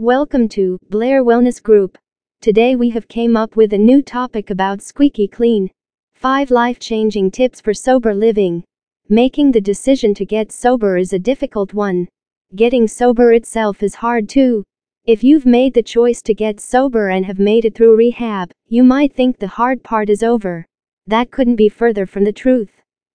Welcome 0.00 0.48
to 0.48 0.76
Blair 0.90 1.22
Wellness 1.22 1.62
Group. 1.62 1.96
Today 2.40 2.74
we 2.74 2.90
have 2.90 3.06
came 3.06 3.36
up 3.36 3.54
with 3.54 3.74
a 3.74 3.78
new 3.78 4.02
topic 4.02 4.50
about 4.50 4.82
squeaky 4.82 5.28
clean. 5.28 5.70
5 6.14 6.50
life-changing 6.50 7.30
tips 7.30 7.60
for 7.60 7.72
sober 7.72 8.12
living. 8.12 8.64
Making 9.08 9.52
the 9.52 9.60
decision 9.60 10.12
to 10.14 10.26
get 10.26 10.50
sober 10.50 10.96
is 10.96 11.12
a 11.12 11.18
difficult 11.20 11.74
one. 11.74 12.08
Getting 12.56 12.88
sober 12.88 13.34
itself 13.34 13.84
is 13.84 13.94
hard 13.94 14.28
too. 14.28 14.64
If 15.06 15.22
you've 15.22 15.46
made 15.46 15.74
the 15.74 15.82
choice 15.82 16.20
to 16.22 16.34
get 16.34 16.58
sober 16.58 17.10
and 17.10 17.24
have 17.24 17.38
made 17.38 17.64
it 17.64 17.76
through 17.76 17.94
rehab, 17.94 18.50
you 18.66 18.82
might 18.82 19.14
think 19.14 19.38
the 19.38 19.46
hard 19.46 19.84
part 19.84 20.10
is 20.10 20.24
over. 20.24 20.66
That 21.06 21.30
couldn't 21.30 21.54
be 21.54 21.68
further 21.68 22.04
from 22.04 22.24
the 22.24 22.32
truth. 22.32 22.72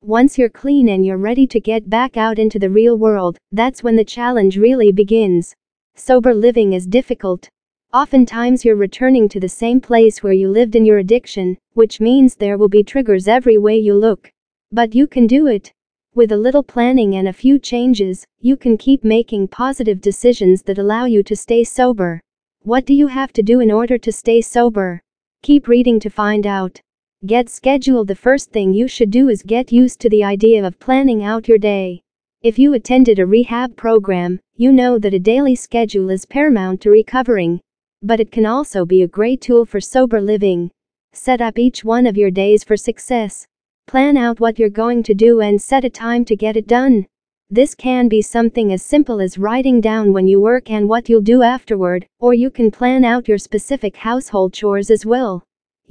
Once 0.00 0.38
you're 0.38 0.48
clean 0.48 0.88
and 0.88 1.04
you're 1.04 1.18
ready 1.18 1.46
to 1.48 1.60
get 1.60 1.90
back 1.90 2.16
out 2.16 2.38
into 2.38 2.58
the 2.58 2.70
real 2.70 2.96
world, 2.96 3.36
that's 3.52 3.82
when 3.82 3.96
the 3.96 4.06
challenge 4.06 4.56
really 4.56 4.90
begins. 4.90 5.54
Sober 5.94 6.32
living 6.32 6.72
is 6.72 6.86
difficult. 6.86 7.48
Oftentimes 7.92 8.64
you're 8.64 8.76
returning 8.76 9.28
to 9.28 9.38
the 9.38 9.48
same 9.48 9.80
place 9.80 10.22
where 10.22 10.32
you 10.32 10.48
lived 10.48 10.74
in 10.74 10.86
your 10.86 10.98
addiction, 10.98 11.58
which 11.74 12.00
means 12.00 12.34
there 12.34 12.56
will 12.56 12.70
be 12.70 12.82
triggers 12.82 13.28
every 13.28 13.58
way 13.58 13.76
you 13.76 13.94
look. 13.94 14.30
But 14.72 14.94
you 14.94 15.06
can 15.06 15.26
do 15.26 15.46
it. 15.46 15.70
With 16.14 16.32
a 16.32 16.36
little 16.36 16.62
planning 16.62 17.16
and 17.16 17.28
a 17.28 17.32
few 17.32 17.58
changes, 17.58 18.24
you 18.40 18.56
can 18.56 18.78
keep 18.78 19.04
making 19.04 19.48
positive 19.48 20.00
decisions 20.00 20.62
that 20.62 20.78
allow 20.78 21.04
you 21.04 21.22
to 21.24 21.36
stay 21.36 21.62
sober. 21.62 22.20
What 22.62 22.86
do 22.86 22.94
you 22.94 23.08
have 23.08 23.32
to 23.34 23.42
do 23.42 23.60
in 23.60 23.70
order 23.70 23.98
to 23.98 24.12
stay 24.12 24.40
sober? 24.40 25.00
Keep 25.42 25.68
reading 25.68 26.00
to 26.00 26.08
find 26.08 26.46
out. 26.46 26.80
Get 27.26 27.50
scheduled. 27.50 28.08
The 28.08 28.14
first 28.14 28.50
thing 28.50 28.72
you 28.72 28.88
should 28.88 29.10
do 29.10 29.28
is 29.28 29.42
get 29.42 29.70
used 29.70 30.00
to 30.00 30.08
the 30.08 30.24
idea 30.24 30.64
of 30.64 30.80
planning 30.80 31.22
out 31.22 31.48
your 31.48 31.58
day. 31.58 32.00
If 32.42 32.58
you 32.58 32.74
attended 32.74 33.18
a 33.18 33.26
rehab 33.26 33.76
program, 33.76 34.40
you 34.62 34.70
know 34.70 34.96
that 34.96 35.12
a 35.12 35.18
daily 35.18 35.56
schedule 35.56 36.08
is 36.08 36.24
paramount 36.24 36.80
to 36.80 36.88
recovering. 36.88 37.58
But 38.00 38.20
it 38.20 38.30
can 38.30 38.46
also 38.46 38.84
be 38.84 39.02
a 39.02 39.08
great 39.08 39.40
tool 39.40 39.66
for 39.66 39.80
sober 39.80 40.20
living. 40.20 40.70
Set 41.12 41.40
up 41.40 41.58
each 41.58 41.82
one 41.82 42.06
of 42.06 42.16
your 42.16 42.30
days 42.30 42.62
for 42.62 42.76
success. 42.76 43.44
Plan 43.88 44.16
out 44.16 44.38
what 44.38 44.60
you're 44.60 44.70
going 44.84 45.02
to 45.02 45.14
do 45.14 45.40
and 45.40 45.60
set 45.60 45.84
a 45.84 45.90
time 45.90 46.24
to 46.26 46.36
get 46.36 46.56
it 46.56 46.68
done. 46.68 47.06
This 47.50 47.74
can 47.74 48.06
be 48.06 48.22
something 48.22 48.72
as 48.72 48.84
simple 48.84 49.20
as 49.20 49.36
writing 49.36 49.80
down 49.80 50.12
when 50.12 50.28
you 50.28 50.40
work 50.40 50.70
and 50.70 50.88
what 50.88 51.08
you'll 51.08 51.22
do 51.34 51.42
afterward, 51.42 52.06
or 52.20 52.32
you 52.32 52.48
can 52.48 52.70
plan 52.70 53.04
out 53.04 53.26
your 53.26 53.38
specific 53.38 53.96
household 53.96 54.52
chores 54.52 54.92
as 54.92 55.04
well. 55.04 55.42